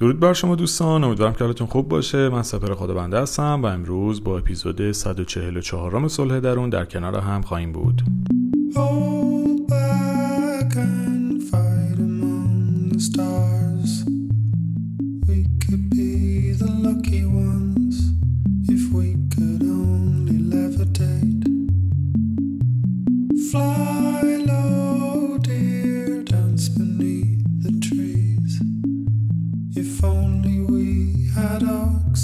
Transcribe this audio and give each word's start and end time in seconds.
درود 0.00 0.20
بر 0.20 0.32
شما 0.32 0.56
دوستان 0.56 1.04
امیدوارم 1.04 1.32
که 1.32 1.44
حالتون 1.44 1.66
خوب 1.66 1.88
باشه. 1.88 2.28
من 2.28 2.42
سپر 2.42 2.74
خدا 2.74 2.94
بنده 2.94 3.20
هستم 3.20 3.60
و 3.62 3.66
امروز 3.66 4.24
با 4.24 4.38
اپیزود 4.38 4.92
144 4.92 5.98
م 5.98 6.08
صلح 6.08 6.40
درون 6.40 6.70
در 6.70 6.84
کنار 6.84 7.16
هم 7.16 7.42
خواهیم 7.42 7.72
بود. 7.72 8.02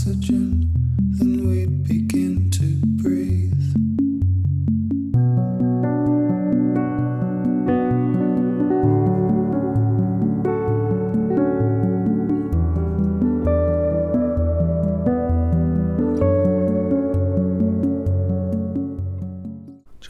چند 0.06 0.66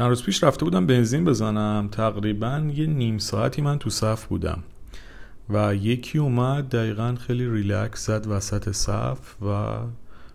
روز 0.09 0.23
پیش 0.23 0.45
رفته 0.45 0.65
بودم 0.65 0.87
بنزین 0.87 1.25
بزنم. 1.25 1.89
تقریبا 1.93 2.71
یه 2.75 2.87
نیم 2.87 3.19
ساعتی 3.19 3.63
من 3.63 3.79
تو 3.79 3.91
صف 3.91 4.27
بودم. 4.27 4.63
و 5.51 5.75
یکی 5.75 6.19
اومد 6.19 6.69
دقیقا 6.69 7.15
خیلی 7.27 7.51
ریلکس 7.51 8.07
زد 8.07 8.27
وسط 8.27 8.71
صف 8.71 9.43
و 9.43 9.79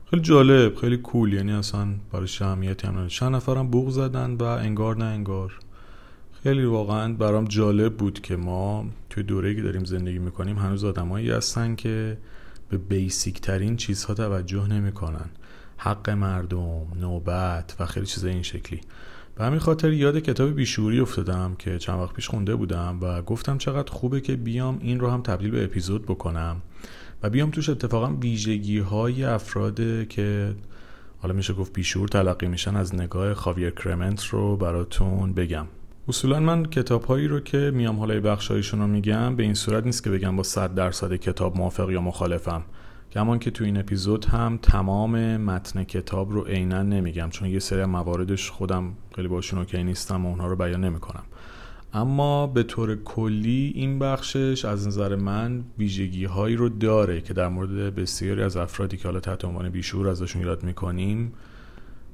خیلی 0.10 0.22
جالب 0.22 0.76
خیلی 0.76 0.98
کول 0.98 1.34
یعنی 1.34 1.52
اصلا 1.52 1.88
برای 2.12 2.28
شهمیتی 2.28 2.88
هم 2.88 3.08
چند 3.08 3.36
نفرم 3.36 3.68
بوغ 3.68 3.90
زدن 3.90 4.34
و 4.34 4.44
انگار 4.44 4.98
نه 4.98 5.06
انگار. 5.06 5.60
خیلی 6.44 6.66
واقعا 6.66 7.14
برام 7.14 7.46
جالب 7.46 7.98
بود 7.98 8.22
که 8.22 8.36
ما 8.36 8.86
توی 9.10 9.24
دوره 9.24 9.56
که 9.56 9.62
داریم 9.62 9.84
زندگی 9.84 10.20
می‌کنیم 10.20 10.58
هنوز 10.58 10.84
آدمایی 10.84 11.32
هستن 11.32 11.76
که 11.76 12.18
به 12.70 12.78
بیسیک 12.78 13.42
ترین 13.42 13.76
چیزها 13.76 14.14
توجه 14.14 14.68
نمی‌کنن. 14.68 15.30
حق 15.78 16.10
مردم 16.10 16.88
نوبت 17.02 17.76
و 17.80 17.86
خیلی 17.86 18.06
چیزای 18.06 18.32
این 18.32 18.44
شکلی. 18.44 18.82
به 19.36 19.44
همین 19.44 19.60
خاطر 19.60 19.94
یاد 19.94 20.20
کتاب 20.20 20.56
بیشوری 20.56 21.00
افتادم 21.00 21.56
که 21.60 21.80
چند 21.80 22.00
وقت 22.00 22.14
پیش 22.14 22.28
خونده 22.28 22.56
بودم 22.56 22.98
و 23.02 23.22
گفتم 23.22 23.58
چقدر 23.58 23.92
خوبه 23.92 24.22
که 24.22 24.36
بیام 24.36 24.78
این 24.82 25.00
رو 25.00 25.10
هم 25.10 25.22
تبدیل 25.22 25.52
به 25.52 25.64
اپیزود 25.64 26.06
بکنم 26.06 26.62
و 27.24 27.30
بیام 27.30 27.52
توش 27.52 27.70
اتفاقا 27.70 28.14
ویژگی 28.14 28.80
های 28.80 29.24
افراد 29.24 30.08
که 30.08 30.56
حالا 31.20 31.34
میشه 31.34 31.54
گفت 31.54 31.74
بیشور 31.74 32.08
تلقی 32.08 32.48
میشن 32.48 32.76
از 32.76 32.96
نگاه 32.96 33.34
خاویر 33.34 33.70
کرمنت 33.70 34.26
رو 34.26 34.58
براتون 34.58 35.34
بگم. 35.34 35.68
اصولا 36.08 36.40
من 36.40 36.66
کتاب 36.66 37.04
هایی 37.04 37.28
رو 37.28 37.40
که 37.40 37.72
میام 37.74 38.00
حالا 38.00 38.20
بخشایشون 38.20 38.80
رو 38.80 38.88
میگم 38.88 39.36
به 39.36 39.44
این 39.44 39.54
صورت 39.54 39.86
نیست 39.86 40.04
که 40.04 40.10
بگم 40.10 40.36
با 40.36 40.44
صد 40.44 40.76
درصد 40.76 41.16
کتاب 41.16 41.58
موافق 41.58 41.90
یا 41.90 42.02
مخالفم. 42.02 42.64
کمان 43.12 43.40
که 43.40 43.52
تو 43.52 43.64
این 43.64 43.78
اپیزود 43.78 44.26
هم 44.26 44.60
تمام 44.62 45.38
متن 45.38 45.84
کتاب 45.84 46.32
رو 46.32 46.44
عینا 46.44 46.84
نمیگم 46.84 47.30
چون 47.30 47.50
یه 47.50 47.60
سری 47.60 47.86
مواردش 47.86 48.52
خودم 48.52 48.94
خیلی 49.16 49.28
باشون 49.28 49.60
اوکی 49.60 49.84
نیستم 49.84 50.26
و 50.26 50.30
اونها 50.30 50.48
رو 50.48 50.56
بیان 50.56 50.84
نمی‌کنم. 50.84 51.24
اما 51.94 52.48
به 52.48 52.64
طور 52.64 52.96
کلی 52.96 53.72
این 53.76 54.00
بخشش 54.00 54.66
از 54.66 54.88
نظر 54.88 55.16
من 55.16 55.64
ویژگی 55.78 56.26
هایی 56.26 56.56
رو 56.56 56.70
داره 56.70 57.22
که 57.22 57.34
در 57.34 57.48
مورد 57.48 57.96
بسیاری 57.96 58.44
از 58.44 58.58
افرادی 58.58 58.98
که 58.98 59.04
حالا 59.04 59.20
تحت 59.20 59.46
عنوان 59.46 59.70
بیشور 59.70 60.08
ازشون 60.08 60.42
یاد 60.42 60.64
می‌کنیم 60.64 61.34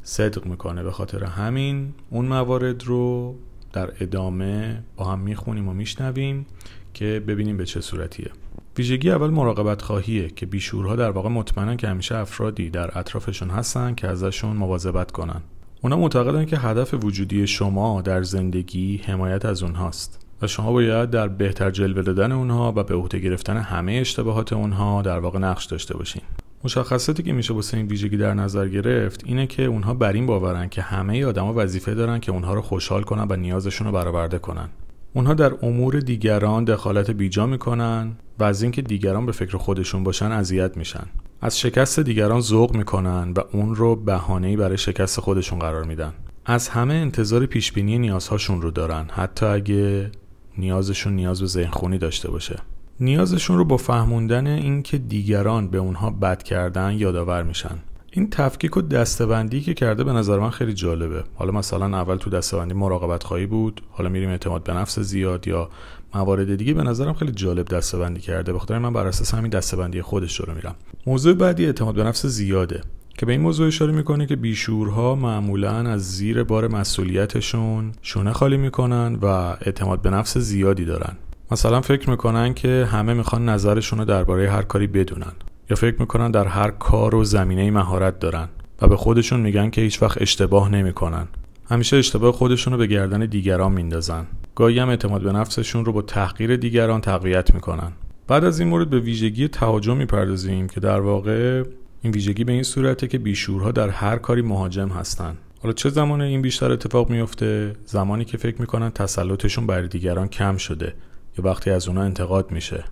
صدق 0.04 0.46
می‌کنه. 0.46 0.84
به 0.84 0.92
خاطر 0.92 1.24
همین 1.24 1.94
اون 2.10 2.26
موارد 2.26 2.84
رو 2.84 3.36
در 3.74 3.92
ادامه 4.00 4.84
با 4.96 5.06
هم 5.06 5.20
می‌خونیم 5.20 5.68
و 5.68 5.74
میشنویم 5.74 6.46
که 6.94 7.24
ببینیم 7.28 7.58
به 7.58 7.66
چه 7.66 7.82
صورتیه. 7.82 8.32
ویژگی 8.78 9.12
اول 9.12 9.30
مراقبت 9.30 9.82
خواهیه 9.82 10.30
که 10.30 10.46
بیشورها 10.46 10.96
در 10.96 11.10
واقع 11.10 11.30
مطمئنن 11.30 11.78
که 11.78 11.88
همیشه 11.88 12.16
افرادی 12.16 12.70
در 12.70 13.00
اطرافشون 13.00 13.50
هستن 13.50 13.96
که 13.96 14.08
ازشون 14.08 14.56
مواظبت 14.56 15.12
کنن. 15.12 15.42
اونا 15.82 15.98
معتقدن 15.98 16.46
که 16.46 16.58
هدف 16.58 16.94
وجودی 16.94 17.48
شما 17.48 18.02
در 18.02 18.24
زندگی 18.24 18.98
حمایت 18.98 19.46
از 19.46 19.64
اونهاست 19.64 20.26
و 20.42 20.48
شما 20.48 20.72
باید 20.72 21.10
در 21.10 21.28
بهتر 21.28 21.72
جلوه 21.72 22.02
دادن 22.02 22.32
اونها 22.32 22.74
و 22.76 22.84
به 22.84 22.96
عهده 22.96 23.20
گرفتن 23.20 23.58
همه 23.58 23.92
اشتباهات 23.92 24.54
اونها 24.54 25.02
در 25.02 25.20
واقع 25.20 25.40
نقش 25.40 25.66
داشته 25.66 25.98
باشین. 25.98 26.22
مشخصاتی 26.64 27.24
که 27.24 27.34
میشه 27.34 27.54
واسه 27.54 27.78
این 27.78 27.88
ویژگی 27.88 28.18
در 28.18 28.34
نظر 28.34 28.68
گرفت 28.68 29.24
اینه 29.26 29.48
که 29.48 29.66
اونها 29.66 29.94
بر 29.94 30.14
این 30.14 30.26
باورن 30.26 30.70
که 30.70 30.82
همه 30.82 31.26
آدما 31.26 31.54
وظیفه 31.56 31.94
دارن 31.94 32.20
که 32.20 32.32
اونها 32.32 32.54
رو 32.54 32.62
خوشحال 32.62 33.04
کنن 33.04 33.28
و 33.30 33.36
نیازشون 33.36 33.88
رو 33.88 33.94
برآورده 33.94 34.40
کنن. 34.40 34.70
اونها 35.14 35.34
در 35.34 35.54
امور 35.62 36.00
دیگران 36.00 36.64
دخالت 36.64 37.12
بیجا 37.12 37.46
می‌کنن 37.46 38.12
و 38.40 38.44
از 38.44 38.62
اینکه 38.62 38.82
دیگران 38.82 39.26
به 39.26 39.32
فکر 39.32 39.58
خودشون 39.58 40.04
باشن 40.04 40.32
اذیت 40.32 40.78
میشن. 40.78 41.08
از 41.42 41.60
شکست 41.60 42.00
دیگران 42.00 42.42
ذوق 42.42 42.76
می‌کنن 42.76 43.34
و 43.36 43.42
اون 43.52 43.76
رو 43.76 43.96
بهانه‌ای 43.96 44.56
برای 44.56 44.78
شکست 44.78 45.20
خودشون 45.20 45.60
قرار 45.60 45.84
میدن. 45.84 46.14
از 46.46 46.70
همه 46.70 46.94
انتظار 46.94 47.46
پیشبینی 47.46 48.00
نیازهاشون 48.00 48.62
رو 48.62 48.72
دارن 48.72 49.08
حتی 49.12 49.46
اگه 49.46 50.12
نیازشون 50.58 51.14
نیاز 51.14 51.42
به 51.42 51.48
ذهنخونی 51.48 51.98
داشته 51.98 52.32
باشه. 52.32 52.60
نیازشون 53.00 53.58
رو 53.58 53.66
با 53.66 53.78
فهموندن 53.78 54.48
اینکه 54.48 54.98
دیگران 54.98 55.68
به 55.68 55.78
اونها 55.78 56.10
بد 56.10 56.44
کردن 56.44 56.94
یادآور 56.94 57.44
میشن. 57.44 57.80
این 58.12 58.30
تفکیک 58.30 58.78
و 58.78 58.82
دستبندی 58.82 59.62
که 59.62 59.74
کرده 59.74 60.04
به 60.04 60.14
نظر 60.14 60.40
من 60.40 60.50
خیلی 60.50 60.74
جالبه. 60.74 61.24
حالا 61.36 61.52
مثلا 61.52 61.86
اول 61.98 62.16
تو 62.16 62.30
دستبندی 62.30 62.74
مراقبت 62.74 63.24
خواهی 63.24 63.46
بود 63.46 63.82
حالا 63.92 64.10
میریم 64.10 64.30
اعتماد 64.30 64.64
به 64.64 64.74
نفس 64.74 65.00
زیاد 65.00 65.48
یا 65.48 65.70
موارد 66.16 66.56
دیگه 66.56 66.74
به 66.74 66.84
نظرم 66.84 67.14
خیلی 67.14 67.32
جالب 67.32 67.68
دستبندی 67.68 68.22
کرده. 68.22 68.54
بخاطر 68.54 68.78
من 68.78 68.94
بر 68.94 69.08
اساس 69.08 69.34
همین 69.34 69.50
دستبندی 69.50 70.02
خودش 70.02 70.40
رو 70.40 70.54
میرم 70.54 70.76
موضوع 71.08 71.34
بعدی 71.34 71.66
اعتماد 71.66 71.96
به 71.96 72.04
نفس 72.04 72.26
زیاده 72.26 72.82
که 73.18 73.26
به 73.26 73.32
این 73.32 73.42
موضوع 73.42 73.68
اشاره 73.68 73.92
می‌کنه 73.92 74.26
که 74.26 74.36
بیشورها 74.36 75.16
معمولا 75.16 75.72
از 75.72 76.12
زیر 76.12 76.44
بار 76.44 76.68
مسئولیتشون 76.68 77.92
شونه 78.02 78.34
خالی 78.34 78.58
می‌کنن 78.58 79.16
و 79.22 79.26
اعتماد 79.62 80.02
به 80.02 80.10
نفس 80.10 80.38
زیادی 80.38 80.86
دارن. 80.86 81.18
مثلا 81.52 81.82
فکر 81.82 82.10
می‌کنن 82.10 82.54
که 82.54 82.88
همه 82.92 83.14
می‌خوان 83.14 83.50
نظرشون 83.50 84.00
رو 84.00 84.06
درباره 84.06 84.52
هر 84.52 84.62
کاری 84.62 84.88
بدونن 84.88 85.32
یا 85.70 85.76
فکر 85.76 85.96
می‌کنن 86.00 86.32
در 86.32 86.48
هر 86.48 86.72
کار 86.72 87.16
و 87.16 87.24
زمینه 87.24 87.72
مهارت 87.72 88.20
دارن 88.20 88.48
و 88.82 88.88
به 88.88 88.98
خودشون 88.98 89.40
میگن 89.40 89.70
که 89.70 89.82
هیچ 89.82 90.02
وقت 90.02 90.22
اشتباه 90.22 90.70
نمی‌کنن. 90.70 91.28
همیشه 91.70 91.98
اشتباه 91.98 92.32
خودشون 92.32 92.74
رو 92.74 92.80
به 92.80 92.88
گردن 92.88 93.26
دیگران 93.26 93.72
میندازن. 93.72 94.28
گاهی 94.56 94.80
هم 94.80 94.90
اعتماد 94.90 95.22
به 95.22 95.32
نفسشون 95.32 95.86
رو 95.86 95.94
با 95.94 96.02
تحقیر 96.02 96.56
دیگران 96.56 97.02
تقویت 97.02 97.54
می‌کنن. 97.54 97.92
بعد 98.28 98.44
از 98.44 98.60
این 98.60 98.70
مورد 98.70 98.90
به 98.90 99.00
ویژگی 99.00 99.48
تهاجم 99.48 99.98
می‌پردازیم 99.98 100.68
که 100.68 100.80
در 100.80 101.00
واقع 101.00 101.64
این 102.02 102.14
ویژگی 102.14 102.44
به 102.44 102.52
این 102.52 102.64
صورته 102.64 103.08
که 103.08 103.18
بیشورها 103.18 103.72
در 103.72 103.90
هر 103.90 104.18
کاری 104.18 104.42
مهاجم 104.42 104.90
هستن. 104.90 105.38
حالا 105.62 105.74
چه 105.74 105.90
زمان 105.90 106.22
این 106.22 106.42
بیشتر 106.42 106.72
اتفاق 106.72 107.10
میفته 107.10 107.76
زمانی 107.86 108.26
که 108.26 108.38
فکر 108.38 108.62
می‌کنن 108.62 108.90
تسلطشون 108.90 109.68
بر 109.68 109.82
دیگران 109.82 110.28
کم 110.28 110.58
شده 110.58 110.94
یا 111.38 111.46
وقتی 111.46 111.70
از 111.70 111.88
اونا 111.88 112.02
انتقاد 112.02 112.52
میشه 112.52 112.84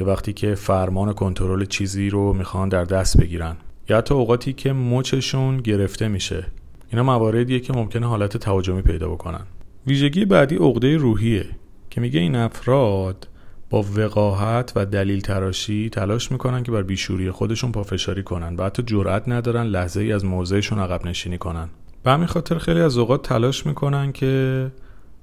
یا 0.00 0.06
وقتی 0.06 0.32
که 0.32 0.54
فرمان 0.54 1.12
کنترل 1.12 1.64
چیزی 1.64 2.10
رو 2.10 2.32
می‌خوان 2.32 2.68
در 2.68 2.84
دست 2.84 3.20
بگیرن 3.20 3.56
یا 3.88 3.98
حتی 3.98 4.14
اوقاتی 4.14 4.52
که 4.52 4.72
مچشون 4.72 5.56
گرفته 5.56 6.08
میشه. 6.08 6.46
اینا 6.90 7.02
مواردیه 7.02 7.60
که 7.60 7.72
ممکنه 7.72 8.06
حالت 8.06 8.36
تهاجمی 8.36 8.82
پیدا 8.82 9.08
بکنن. 9.08 9.46
ویژگی 9.86 10.24
بعدی 10.24 10.56
عقده 10.56 10.96
روحیه 10.96 11.46
که 11.90 12.00
میگه 12.00 12.20
این 12.20 12.36
افراد 12.36 13.28
با 13.70 13.84
وقاحت 13.96 14.72
و 14.76 14.86
دلیل 14.86 15.20
تراشی 15.20 15.90
تلاش 15.90 16.32
می‌کنن 16.32 16.62
که 16.62 16.72
بر 16.72 16.82
بیشوری 16.82 17.30
خودشون 17.30 17.72
پافشاری 17.72 18.22
کنن 18.22 18.56
و 18.56 18.64
حتی 18.64 18.82
جرأت 18.82 19.28
ندارن 19.28 19.66
لحظه 19.66 20.00
ای 20.00 20.12
از 20.12 20.24
موضعشون 20.24 20.78
عقب 20.78 21.06
نشینی 21.06 21.38
کنن. 21.38 21.68
به 22.02 22.10
همین 22.10 22.26
خاطر 22.26 22.58
خیلی 22.58 22.80
از 22.80 22.98
اوقات 22.98 23.22
تلاش 23.22 23.66
می‌کنن 23.66 24.12
که 24.12 24.70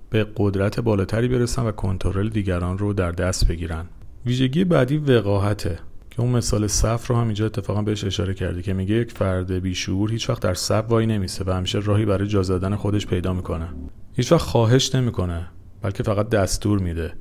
به 0.09 0.27
قدرت 0.37 0.79
بالاتری 0.79 1.27
برسن 1.27 1.63
و 1.65 1.71
کنترل 1.71 2.29
دیگران 2.29 2.77
رو 2.77 2.93
در 2.93 3.11
دست 3.11 3.47
بگیرن. 3.47 3.85
ویژگی 4.25 4.63
بعدی 4.63 4.97
وقاحته. 4.97 5.79
که 6.21 6.25
اون 6.25 6.35
مثال 6.35 6.67
صف 6.67 7.07
رو 7.07 7.15
هم 7.15 7.23
اینجا 7.23 7.45
اتفاقا 7.45 7.81
بهش 7.81 8.03
اشاره 8.03 8.33
کرده 8.33 8.61
که 8.61 8.73
میگه 8.73 8.95
یک 8.95 9.11
فرد 9.11 9.51
بیشعور 9.51 10.11
هیچ 10.11 10.29
وقت 10.29 10.41
در 10.41 10.53
صف 10.53 10.85
وای 10.89 11.05
نمیسه 11.05 11.43
و 11.47 11.51
همیشه 11.51 11.79
راهی 11.79 12.05
برای 12.05 12.27
جا 12.27 12.43
زدن 12.43 12.75
خودش 12.75 13.07
پیدا 13.07 13.33
می‌کنه. 13.33 13.67
هیچ 14.13 14.31
وقت 14.31 14.41
خواهش 14.41 14.95
نمی‌کنه 14.95 15.47
بلکه 15.81 16.03
فقط 16.03 16.29
دستور 16.29 16.79
میده. 16.79 17.13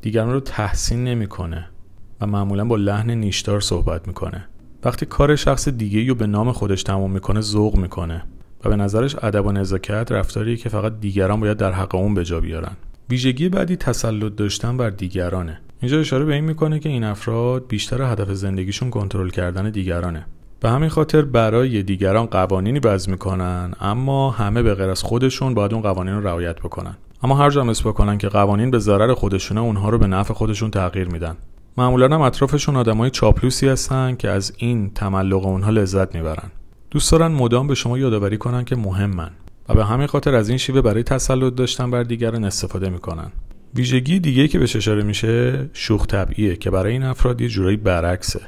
دیگران 0.00 0.32
رو 0.32 0.40
تحسین 0.40 1.04
نمی‌کنه 1.04 1.68
و 2.20 2.26
معمولا 2.26 2.64
با 2.64 2.76
لحن 2.76 3.10
نیشدار 3.10 3.60
صحبت 3.60 4.08
می‌کنه. 4.08 4.44
وقتی 4.84 5.06
کار 5.06 5.36
شخص 5.36 5.68
دیگه 5.68 6.08
رو 6.08 6.14
به 6.14 6.26
نام 6.26 6.52
خودش 6.52 6.82
تمام 6.82 7.10
می‌کنه 7.10 7.40
ذوق 7.40 7.76
می‌کنه 7.76 8.24
و 8.64 8.68
به 8.68 8.76
نظرش 8.76 9.16
ادب 9.22 9.46
و 9.46 9.52
نزاکت 9.52 10.12
رفتاری 10.12 10.56
که 10.56 10.68
فقط 10.68 11.00
دیگران 11.00 11.40
باید 11.40 11.56
در 11.56 11.72
حق 11.72 11.94
اون 11.94 12.14
به 12.14 12.24
جا 12.24 12.40
بیارن. 12.40 12.72
ویژگی 13.10 13.48
بعدی 13.48 13.76
تسلط 13.76 14.36
داشتن 14.36 14.76
بر 14.76 14.90
دیگرانه. 14.90 15.60
اینجا 15.82 16.00
اشاره 16.00 16.24
به 16.24 16.34
این 16.34 16.44
می‌کنه 16.44 16.78
که 16.78 16.88
این 16.88 17.04
افراد 17.04 17.66
بیشتر 17.68 18.02
هدف 18.02 18.32
زندگیشون 18.32 18.90
کنترل 18.90 19.28
کردن 19.28 19.70
دیگرانه. 19.70 20.26
به 20.60 20.70
همین 20.70 20.88
خاطر 20.88 21.22
برای 21.22 21.82
دیگران 21.82 22.26
قوانینی 22.26 22.78
وضع 22.78 23.10
می‌کنن 23.10 23.72
اما 23.80 24.30
همه 24.30 24.62
به 24.62 24.74
غیر 24.74 24.90
از 24.90 25.02
خودشون 25.02 25.54
باید 25.54 25.72
اون 25.74 25.82
قوانین 25.82 26.14
رو 26.14 26.26
رعایت 26.26 26.56
بکنن. 26.56 26.96
اما 27.22 27.36
هر 27.36 27.50
جا 27.50 27.64
بکنن 27.64 28.18
که 28.18 28.28
قوانین 28.28 28.70
به 28.70 28.78
ضرر 28.78 29.14
خودشونه 29.14 29.60
اونها 29.60 29.88
رو 29.88 29.98
به 29.98 30.06
نفع 30.06 30.34
خودشون 30.34 30.70
تغییر 30.70 31.08
میدن. 31.08 31.36
معمولا 31.76 32.14
هم 32.14 32.20
اطرافشون 32.20 32.76
آدمای 32.76 33.10
چاپلوسی 33.10 33.68
هستن 33.68 34.14
که 34.14 34.28
از 34.28 34.52
این 34.56 34.90
تملق 34.90 35.46
اونها 35.46 35.70
لذت 35.70 36.14
می‌برن. 36.14 36.50
دوست 36.90 37.12
دارن 37.12 37.32
مدام 37.32 37.66
به 37.66 37.74
شما 37.74 37.98
یادآوری 37.98 38.38
کنن 38.38 38.64
که 38.64 38.76
مهمن 38.76 39.30
و 39.68 39.74
به 39.74 39.84
همین 39.84 40.06
خاطر 40.06 40.34
از 40.34 40.48
این 40.48 40.58
شیوه 40.58 40.80
برای 40.80 41.02
تسلط 41.02 41.54
داشتن 41.54 41.90
بر 41.90 42.02
دیگران 42.02 42.44
استفاده 42.44 42.88
می‌کنن. 42.88 43.32
ویژگی 43.74 44.18
دیگه 44.20 44.48
که 44.48 44.58
بهش 44.58 44.76
اشاره 44.76 45.02
میشه 45.02 45.68
شوخ 45.72 46.06
طبعیه 46.06 46.56
که 46.56 46.70
برای 46.70 46.92
این 46.92 47.02
افراد 47.02 47.40
یه 47.40 47.48
جورایی 47.48 47.76
برعکسه. 47.76 48.40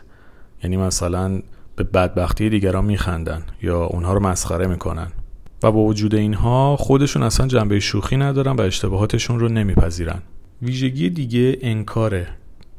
یعنی 0.63 0.77
مثلا 0.77 1.43
به 1.77 1.85
بدبختی 1.85 2.51
دیگران 2.51 2.85
میخندن 2.85 3.43
یا 3.63 3.85
اونها 3.85 4.13
رو 4.13 4.21
مسخره 4.21 4.67
می‌کنن 4.67 5.09
و 5.63 5.73
با 5.73 5.85
وجود 5.85 6.15
اینها 6.15 6.77
خودشون 6.77 7.23
اصلا 7.23 7.47
جنبه 7.47 7.81
شوخی 7.81 8.17
ندارن 8.17 8.53
و 8.53 8.61
اشتباهاتشون 8.61 9.41
رو 9.41 9.49
نمیپذیرن. 9.49 10.23
ویژگی 10.63 11.11
دیگه 11.11 11.59
انکاره 11.61 12.29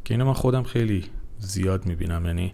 که 0.03 0.13
اینو 0.13 0.25
من 0.25 0.33
خودم 0.33 0.63
خیلی 0.63 1.03
زیاد 1.39 1.85
می‌بینم. 1.85 2.25
یعنی 2.25 2.53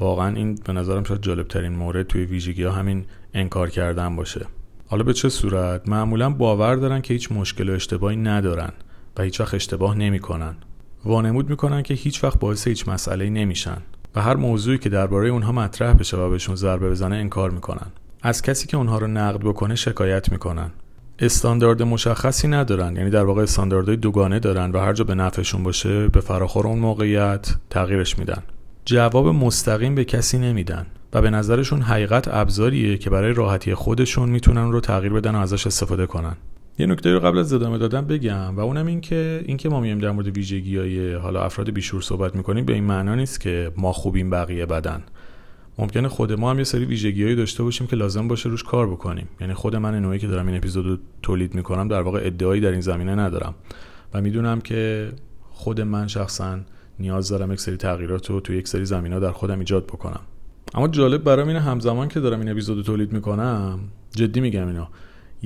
واقعا 0.00 0.36
این 0.36 0.58
به 0.64 0.72
نظرم 0.72 1.04
شاید 1.04 1.22
جالب 1.22 1.48
ترین 1.48 1.72
مورد 1.72 2.06
توی 2.06 2.24
ویژگی 2.24 2.62
ها 2.62 2.72
همین 2.72 3.04
انکار 3.34 3.70
کردن 3.70 4.16
باشه. 4.16 4.46
حالا 4.88 5.02
به 5.02 5.12
چه 5.12 5.28
صورت؟ 5.28 5.88
معمولا 5.88 6.30
باور 6.30 6.74
دارن 6.74 7.00
که 7.00 7.14
هیچ 7.14 7.32
مشکل 7.32 7.68
و 7.68 7.72
اشتباهی 7.72 8.16
ندارن. 8.16 8.72
و 9.18 9.22
هیچ 9.22 9.40
وقت 9.40 9.54
اشتباه 9.54 9.98
نمی‌کنن. 9.98 10.56
وانمود 11.04 11.50
می‌کنن 11.50 11.82
که 11.82 11.94
هیچ 11.94 12.24
وقت 12.24 12.38
باعث 12.38 12.66
هیچ 12.68 12.88
مسئله 12.88 13.30
نمیشن 13.30 13.78
و 14.14 14.22
هر 14.22 14.36
موضوعی 14.36 14.78
که 14.78 14.88
درباره 14.88 15.28
اونها 15.28 15.52
مطرح 15.52 15.92
بشه 15.92 16.16
و 16.16 16.30
بهشون 16.30 16.56
ضربه 16.56 16.90
بزنه 16.90 17.16
انکار 17.16 17.50
می‌کنن. 17.50 17.86
از 18.22 18.42
کسی 18.42 18.66
که 18.66 18.76
اونها 18.76 18.98
رو 18.98 19.06
نقد 19.06 19.40
بکنه 19.40 19.74
شکایت 19.74 20.32
می‌کنن. 20.32 20.70
استاندارد 21.18 21.82
مشخصی 21.82 22.48
ندارن 22.48 22.96
یعنی 22.96 23.10
در 23.10 23.24
واقع 23.24 23.42
استانداردهای 23.42 23.96
دوگانه 23.96 24.38
دارن 24.38 24.70
و 24.70 24.78
هر 24.78 24.92
جا 24.92 25.04
به 25.04 25.14
نفعشون 25.14 25.62
باشه 25.62 26.08
به 26.08 26.20
فراخور 26.20 26.66
اون 26.66 26.78
موقعیت 26.78 27.56
تغییرش 27.70 28.18
میدن. 28.18 28.42
جواب 28.84 29.28
مستقیم 29.28 29.94
به 29.94 30.04
کسی 30.04 30.38
نمیدن 30.38 30.86
و 31.12 31.22
به 31.22 31.30
نظرشون 31.30 31.82
حقیقت 31.82 32.28
ابزاریه 32.28 32.98
که 32.98 33.10
برای 33.10 33.32
راحتی 33.32 33.74
خودشون 33.74 34.28
می‌تونن 34.28 34.72
رو 34.72 34.80
تغییر 34.80 35.12
بدن 35.12 35.34
و 35.34 35.38
ازش 35.38 35.66
استفاده 35.66 36.06
کنن. 36.06 36.36
یه 36.78 36.86
نکته 36.86 37.12
رو 37.12 37.20
قبل 37.20 37.38
از 37.38 37.52
ادامه 37.52 37.78
دادن 37.78 38.06
بگم. 38.06 38.56
و 38.56 38.60
اونم 38.60 38.86
این 38.86 39.00
که 39.00 39.44
اینکه 39.46 39.68
ما 39.68 39.80
میایم 39.80 39.98
در 39.98 40.10
مورد 40.10 40.36
ویژگی 40.36 40.76
های 40.76 41.14
حالا 41.14 41.42
افراد 41.42 41.70
بیشور 41.70 42.00
صحبت 42.00 42.36
می‌کنیم 42.36 42.64
به 42.64 42.72
این 42.72 42.84
معنا 42.84 43.14
نیست 43.14 43.40
که 43.40 43.72
ما 43.76 43.92
خوبیم 43.92 44.30
بقیه 44.30 44.66
بدن. 44.66 45.02
ممکنه 45.78 46.08
خود 46.08 46.32
ما 46.32 46.50
هم 46.50 46.58
یه 46.58 46.64
سری 46.64 46.84
ویژگیهایی 46.84 47.36
داشته 47.36 47.62
باشیم 47.62 47.86
که 47.86 47.96
لازم 47.96 48.28
باشه 48.28 48.48
روش 48.48 48.62
کار 48.62 48.86
بکنیم. 48.86 49.28
یعنی 49.40 49.54
خود 49.54 49.76
من 49.76 50.00
نوعی 50.00 50.18
که 50.18 50.26
دارم 50.26 50.46
این 50.46 50.56
اپیزودو 50.56 50.96
تولید 51.22 51.54
می‌کنم 51.54 51.88
در 51.88 52.00
واقع 52.00 52.20
ادعایی 52.22 52.60
در 52.60 52.70
این 52.70 52.80
زمینه 52.80 53.14
ندارم. 53.14 53.54
و 54.14 54.20
می‌دونم 54.20 54.60
که 54.60 55.12
خود 55.50 55.80
من 55.80 56.06
شخصا 56.06 56.58
نیاز 56.98 57.28
دارم 57.28 57.52
یک 57.52 57.60
سری 57.60 57.76
تغییرات 57.76 58.30
رو 58.30 58.40
تو 58.40 58.52
یک 58.52 58.68
سری 58.68 58.84
زمینه 58.84 59.20
در 59.20 59.32
خودم 59.32 59.58
ایجاد 59.58 59.86
بکنم. 59.86 60.20
اما 60.74 60.88
جالب 60.88 61.24
برام 61.24 61.48
اینه 61.48 61.60
همزمان 61.60 62.08
که 62.08 62.20
دارم 62.20 62.40
این 62.40 62.48
اپیزودو 62.48 62.82
تولید 62.82 63.12
می‌کنم 63.12 63.78
جدی 64.14 64.40
میگم 64.40 64.66
اینا 64.66 64.88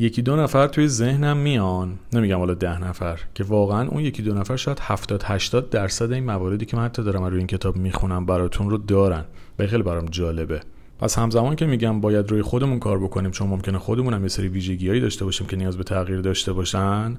یکی 0.01 0.23
دو 0.23 0.37
نفر 0.37 0.67
توی 0.67 0.89
ذهنم 0.89 1.37
میان. 1.37 1.99
نمیگم 2.13 2.39
حالا 2.39 2.55
ده 2.55 2.85
نفر 2.85 3.21
که 3.35 3.45
واقعا 3.45 3.89
اون 3.89 4.03
یکی 4.03 4.23
دو 4.23 4.35
نفر 4.35 4.57
شاید 4.57 4.79
70 4.81 5.23
80 5.25 5.71
درصد 5.71 6.13
این 6.13 6.25
مواردی 6.25 6.65
که 6.65 6.77
من 6.77 6.85
حتی 6.85 7.03
دارم 7.03 7.25
روی 7.25 7.39
این 7.39 7.47
کتاب 7.47 7.77
می‌خونم 7.77 8.27
براتون 8.27 8.71
رو 8.71 8.79
دارن 8.79 9.25
و 9.59 9.67
خیلی 9.67 9.83
برام 9.83 10.07
جالبه. 10.07 10.61
پس 10.99 11.19
همزمان 11.19 11.57
که 11.57 11.67
میگم 11.67 12.01
باید 12.01 12.31
روی 12.31 12.43
خودمون 12.43 12.79
کار 12.79 12.99
بکنیم 12.99 13.31
چون 13.31 13.49
ممکنه 13.49 13.79
خودمون 13.79 14.15
هم 14.15 14.23
یه 14.23 14.29
سری 14.29 14.49
ویژگیهایی 14.49 15.01
داشته 15.01 15.25
باشیم 15.25 15.47
که 15.47 15.57
نیاز 15.57 15.77
به 15.77 15.85
تغییر 15.85 16.21
داشته 16.21 16.53
باشن. 16.53 17.17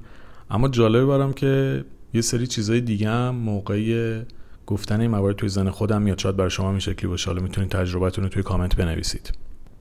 اما 0.49 0.67
جالبه 0.67 1.05
برام 1.05 1.33
که 1.33 1.83
یه 2.13 2.21
سری 2.21 2.47
چیزای 2.47 2.81
دیگه 2.81 3.09
هم 3.09 3.35
موقعی 3.35 4.21
گفتن 4.65 5.01
این 5.01 5.11
موارد 5.11 5.35
توی 5.35 5.49
زن 5.49 5.69
خودم 5.69 6.01
میاد. 6.01 6.17
شاید 6.17 6.37
برای 6.37 6.49
شما 6.49 6.69
این 6.69 6.79
شکلی 6.79 7.07
باشه. 7.07 7.29
حالا 7.29 7.41
می‌تونید 7.41 7.71
تجربتون 7.71 8.23
رو 8.23 8.29
توی 8.29 8.43
کامنت 8.43 8.75
بنویسید. 8.75 9.31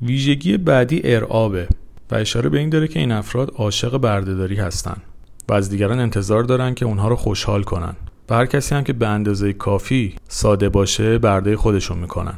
ویژگی 0.02 0.56
بعدی 0.56 1.00
ارعابه. 1.04 1.68
و 2.10 2.14
اشاره 2.14 2.48
به 2.48 2.58
این 2.58 2.68
داره 2.68 2.88
که 2.88 2.98
این 2.98 3.12
افراد 3.12 3.52
عاشق 3.56 3.98
بردهداری 3.98 4.56
هستن 4.56 4.96
و 5.48 5.52
از 5.52 5.70
دیگران 5.70 6.00
انتظار 6.00 6.42
دارن 6.42 6.74
که 6.74 6.84
اونها 6.84 7.08
رو 7.08 7.16
خوشحال 7.16 7.62
کنن 7.62 7.96
و 8.30 8.34
هر 8.34 8.46
کسی 8.46 8.74
هم 8.74 8.84
که 8.84 8.92
به 8.92 9.08
اندازه 9.08 9.52
کافی 9.52 10.14
ساده 10.28 10.68
باشه 10.68 11.18
برده 11.18 11.56
خودشون 11.56 11.98
می‌کنن. 11.98 12.34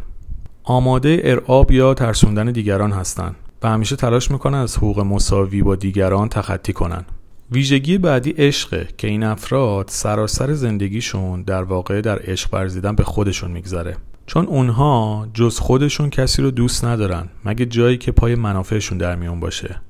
آماده 0.64 1.20
ارعاب 1.24 1.70
یا 1.70 1.94
ترسوندن 1.94 2.52
دیگران 2.52 2.92
هستن 2.92 3.34
و 3.62 3.68
همیشه 3.68 3.96
تلاش 3.96 4.30
می‌کنن 4.30 4.58
از 4.58 4.76
حقوق 4.76 5.00
مساوی 5.00 5.62
با 5.62 5.74
دیگران 5.74 6.28
تخطی 6.28 6.72
کنن. 6.72 7.04
ویژگی 7.52 7.98
بعدی 7.98 8.30
عشقه 8.30 8.88
که 8.98 9.08
این 9.08 9.22
افراد 9.22 9.88
سراسر 9.88 10.52
زندگیشون 10.52 11.42
در 11.42 11.62
واقع 11.62 12.00
در 12.00 12.18
عشق 12.18 12.54
ورزیدن 12.54 12.94
به 12.94 13.04
خودشون 13.04 13.50
میگذره. 13.50 13.96
چون 14.32 14.46
اونها 14.46 15.28
جز 15.34 15.58
خودشون 15.58 16.10
کسی 16.10 16.42
رو 16.42 16.50
دوست 16.50 16.84
ندارن 16.84 17.28
مگه 17.44 17.66
جایی 17.66 17.98
که 17.98 18.12
پای 18.12 18.34
منافعشون 18.34 18.98
در 18.98 19.16
میون 19.16 19.40
باشه. 19.40 19.80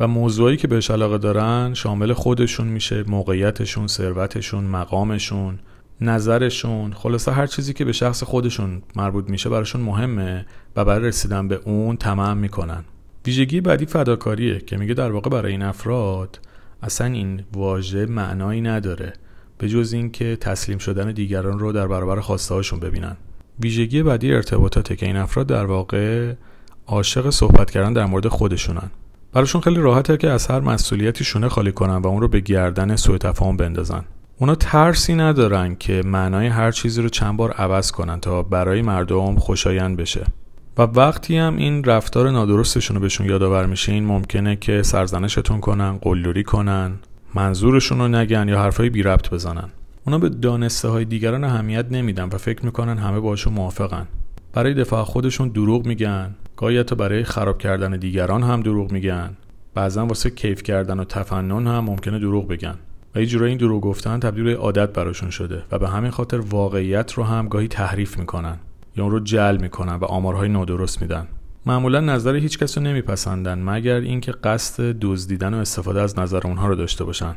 و 0.00 0.08
موضوعی 0.08 0.56
که 0.56 0.68
بهش 0.68 0.90
علاقه 0.90 1.18
دارن 1.18 1.74
شامل 1.74 2.12
خودشون 2.12 2.66
میشه 2.66 3.04
موقعیتشون 3.08 3.86
ثروتشون 3.86 4.64
مقامشون 4.64 5.58
نظرشون 6.00 6.92
خلاصه 6.92 7.32
هر 7.32 7.46
چیزی 7.46 7.72
که 7.72 7.84
به 7.84 7.92
شخص 7.92 8.22
خودشون 8.22 8.82
مربوط 8.96 9.30
میشه 9.30 9.48
براشون 9.48 9.80
مهمه 9.80 10.46
و 10.76 10.84
برای 10.84 11.08
رسیدن 11.08 11.48
به 11.48 11.60
اون 11.64 11.96
تمام 11.96 12.36
می‌کنن. 12.36 12.84
ویژگی 13.26 13.60
بعدی 13.60 13.86
فداکاریه 13.86 14.58
که 14.58 14.76
میگه 14.76 14.94
در 14.94 15.12
واقع 15.12 15.30
برای 15.30 15.52
این 15.52 15.62
افراد 15.62 16.40
اصلا 16.82 17.06
این 17.06 17.42
واژه 17.52 18.06
معنایی 18.06 18.60
نداره 18.60 19.12
به 19.58 19.68
جز 19.68 19.92
اینکه 19.92 20.36
تسلیم 20.36 20.78
شدن 20.78 21.12
دیگران 21.12 21.58
رو 21.58 21.72
در 21.72 21.86
برابر 21.86 22.20
خواسته 22.20 22.54
هاشون 22.54 22.80
ببینن. 22.80 23.16
ویژگی 23.62 24.02
بعدی 24.02 24.32
ارتباطاته 24.32 24.96
که 24.96 25.06
این 25.06 25.16
افراد 25.16 25.46
در 25.46 25.64
واقع 25.64 26.32
عاشق 26.86 27.30
صحبت 27.30 27.70
کردن 27.70 27.92
در 27.92 28.06
مورد 28.06 28.28
خودشونن. 28.28 28.90
براشون 29.32 29.60
خیلی 29.60 29.80
راحته 29.80 30.16
که 30.16 30.30
از 30.30 30.46
هر 30.46 30.60
مسئولیتی 30.60 31.24
شونه 31.24 31.48
خالی 31.48 31.72
کنن 31.72 31.96
و 31.96 32.06
اون 32.06 32.20
رو 32.20 32.28
به 32.28 32.40
گردن 32.40 32.96
سوء 32.96 33.18
تفاهم 33.18 33.56
بندازن. 33.56 34.04
اونا 34.38 34.54
ترسی 34.54 35.14
ندارن 35.14 35.74
که 35.74 36.02
معنای 36.04 36.46
هر 36.46 36.70
چیزی 36.70 37.02
رو 37.02 37.08
چند 37.08 37.36
بار 37.36 37.50
عوض 37.50 37.90
کنن 37.90 38.20
تا 38.20 38.42
برای 38.42 38.82
مردم 38.82 39.36
خوشایند 39.36 39.96
بشه. 39.96 40.24
و 40.78 40.82
وقتی 40.82 41.36
هم 41.36 41.56
این 41.56 41.84
رفتار 41.84 42.30
نادرستشون 42.30 42.96
رو 42.96 43.02
بهشون 43.02 43.26
یادآور 43.26 43.76
این 43.88 44.06
ممکنه 44.06 44.56
که 44.56 44.82
سرزنشتون 44.82 45.60
کنن 45.60 45.98
قلدری 45.98 46.42
کنن 46.42 46.92
منظورشون 47.34 47.98
رو 47.98 48.08
نگن 48.08 48.48
یا 48.48 48.58
حرفای 48.58 48.90
بی 48.90 49.02
ربط 49.02 49.30
بزنن. 49.30 49.68
اونا 50.06 50.18
به 50.18 50.28
دانسته 50.28 50.88
های 50.88 51.04
دیگران 51.04 51.44
اهمیت 51.44 51.86
نمیدن 51.90 52.24
و 52.24 52.38
فکر 52.38 52.64
می‌کنن 52.64 52.98
همه 52.98 53.20
باشون 53.20 53.52
موافقن. 53.52 54.06
برای 54.52 54.74
دفاع 54.74 55.04
خودشون 55.04 55.48
دروغ 55.48 55.86
میگن. 55.86 56.34
گاهی 56.56 56.78
حتی 56.78 56.94
برای 56.94 57.24
خراب 57.24 57.58
کردن 57.58 57.96
دیگران 57.96 58.42
هم 58.42 58.60
دروغ 58.60 58.92
میگن. 58.92 59.30
بعضا 59.74 60.06
واسه 60.06 60.30
کیف 60.30 60.62
کردن 60.62 61.00
و 61.00 61.04
تفنن 61.04 61.66
هم 61.66 61.84
ممکنه 61.84 62.18
دروغ 62.18 62.48
بگن. 62.48 62.74
و 63.14 63.20
یه 63.20 63.26
جورایی 63.26 63.50
این 63.50 63.58
دروغ 63.58 63.82
گفتن 63.82 64.20
تبدیل 64.20 64.44
به 64.44 64.56
عادت 64.56 64.92
براشون 64.92 65.30
شده 65.30 65.62
و 65.72 65.78
به 65.78 65.88
همین 65.88 66.10
خاطر 66.10 66.38
واقعیت 66.40 67.12
رو 67.12 67.24
هم 67.24 67.48
گاهی 67.48 67.68
تحریف 67.68 68.18
می‌کنن. 68.18 68.56
یا 68.96 69.04
اون 69.04 69.12
رو 69.12 69.20
جل 69.20 69.58
می‌کنن 69.60 69.94
و 69.94 70.04
آمارهای 70.04 70.48
نادرست 70.48 71.02
میدن. 71.02 71.26
معمولا 71.66 72.00
نظر 72.00 72.34
هیچ 72.34 72.58
کس 72.58 72.78
رو 72.78 72.84
نمیپسندن 72.84 73.62
مگر 73.62 73.94
اینکه 73.94 74.32
قصد 74.32 74.96
دزدیدن 75.00 75.54
و 75.54 75.56
استفاده 75.56 76.00
از 76.00 76.18
نظر 76.18 76.40
اونها 76.44 76.66
رو 76.66 76.74
داشته 76.74 77.04
باشن. 77.04 77.34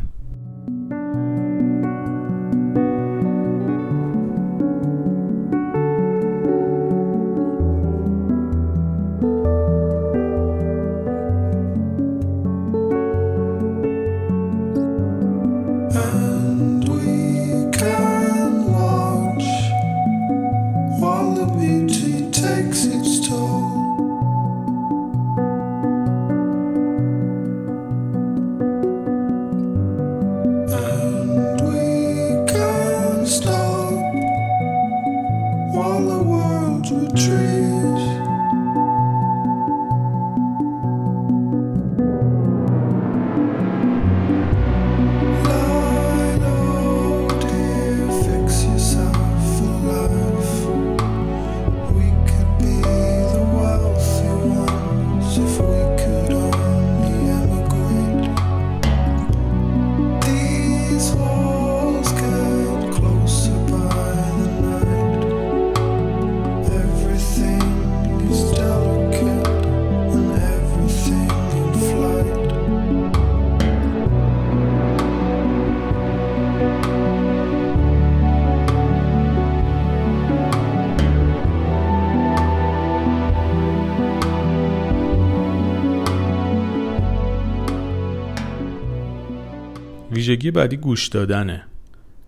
ویژگی 90.36 90.51
بعدی 90.51 90.77
گوش 90.77 91.08
دادنه 91.08 91.63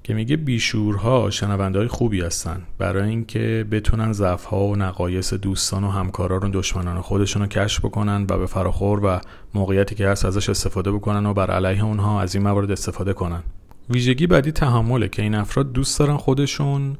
که 0.03 0.13
میگه 0.13 0.37
بیشورها 0.37 1.29
شنونده 1.29 1.79
های 1.79 1.87
خوبی 1.87 2.21
هستن. 2.21 2.61
برای 2.77 3.09
اینکه 3.09 3.65
بتونن 3.71 4.13
ضعف 4.13 4.53
و 4.53 4.75
نقایص 4.75 5.33
دوستان 5.33 5.83
و 5.83 5.89
همکاران 5.89 6.43
و 6.43 6.49
دشمنان 6.49 7.01
خودشون 7.01 7.41
رو 7.41 7.47
کشف 7.47 7.85
بکنن 7.85 8.25
و 8.29 8.37
به 8.37 8.45
فراخور 8.45 9.05
و 9.05 9.19
موقعیتی 9.53 9.95
که 9.95 10.07
هست 10.07 10.25
ازش 10.25 10.49
استفاده 10.49 10.91
بکنن 10.91 11.25
و 11.25 11.33
بر 11.33 11.51
علیه 11.51 11.83
اونها 11.83 12.21
از 12.21 12.35
این 12.35 12.43
موارد 12.43 12.71
استفاده 12.71 13.13
کنن. 13.13 13.43
ویژگی 13.89 14.27
بعدی 14.27 14.51
تحمله 14.51 15.07
که 15.07 15.21
این 15.21 15.35
افراد 15.35 15.71
دوست 15.71 15.99
دارن 15.99 16.17
خودشون 16.17 16.97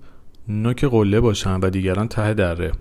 نوک 0.48 0.86
قله 0.86 1.20
باشن 1.20 1.60
و 1.60 1.70
دیگران 1.70 2.08
ته 2.08 2.34
دره. 2.34 2.72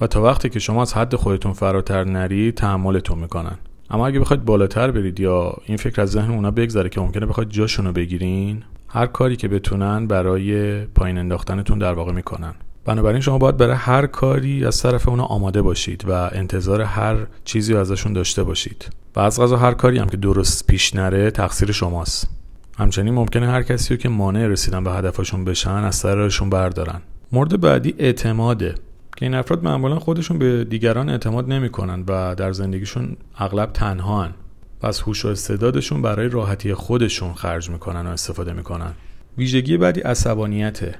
و 0.00 0.06
تا 0.06 0.22
وقتی 0.22 0.48
که 0.48 0.58
شما 0.58 0.82
از 0.82 0.94
حد 0.94 1.16
خودتون 1.16 1.52
فراتر 1.52 2.04
نری 2.04 2.52
تحملتون 2.52 3.18
می‌کنن. 3.18 3.58
اما 3.92 4.06
اگه 4.06 4.20
بخواید 4.20 4.44
بالاتر 4.44 4.90
برید 4.90 5.20
یا 5.20 5.56
این 5.66 5.76
فکر 5.76 6.02
از 6.02 6.10
ذهن 6.10 6.30
اونا 6.30 6.50
بگذره 6.50 6.88
که 6.88 7.00
ممکنه 7.00 7.26
بخواید 7.26 7.50
جاشون 7.50 7.86
رو 7.86 7.92
بگیرین 7.92 8.62
هر 8.88 9.06
کاری 9.06 9.36
که 9.36 9.48
بتونن 9.48 10.06
برای 10.06 10.80
پایین 10.84 11.18
انداختنتون 11.18 11.78
در 11.78 11.92
واقع 11.92 12.12
می‌کنن. 12.12 12.54
بنابراین 12.84 13.20
شما 13.20 13.38
باید 13.38 13.56
برای 13.56 13.74
هر 13.74 14.06
کاری 14.06 14.64
از 14.64 14.82
طرف 14.82 15.08
اونا 15.08 15.24
آماده 15.24 15.62
باشید 15.62 16.04
و 16.08 16.12
انتظار 16.32 16.80
هر 16.80 17.16
چیزی 17.44 17.74
ازشون 17.74 18.12
داشته 18.12 18.42
باشید. 18.42 18.88
و 19.16 19.20
از 19.20 19.40
غذا 19.40 19.56
هر 19.56 19.74
کاری 19.74 19.98
هم 19.98 20.08
که 20.08 20.16
درست 20.16 20.66
پیش 20.66 20.94
نره 20.94 21.30
تقصیر 21.30 21.72
شماست. 21.72 22.30
همچنین 22.78 23.14
ممکنه 23.14 23.46
هر 23.50 23.62
کسی 23.62 23.94
رو 23.94 24.00
که 24.00 24.08
مانع 24.08 24.46
رسیدن 24.46 24.84
به 24.84 24.92
هدفشون 24.92 25.44
بشن 25.44 25.70
از 25.70 25.94
سرشون 25.94 26.50
بردارن. 26.50 27.00
مورد 27.32 27.60
بعدی 27.60 27.94
اعتماده. 27.98 28.74
که 29.16 29.26
این 29.26 29.34
افراد 29.34 29.64
معمولا 29.64 29.98
خودشون 29.98 30.38
به 30.38 30.64
دیگران 30.64 31.08
اعتماد 31.08 31.52
نمی‌کنن 31.52 32.04
و 32.08 32.34
در 32.34 32.52
زندگیشون 32.52 33.16
اغلب 33.38 33.72
تنها 33.72 34.22
هن. 34.22 34.34
پس 34.80 35.00
هوش 35.00 35.24
و 35.24 35.28
استعدادشون 35.28 36.02
برای 36.02 36.28
راحتی 36.28 36.74
خودشون 36.74 37.34
خرج 37.34 37.70
می‌کنن 37.70 38.06
و 38.06 38.10
استفاده 38.10 38.52
می‌کنن 38.52 38.92
ویژگی 39.38 39.76
بعدی 39.76 40.00
عصبانیته 40.00 40.94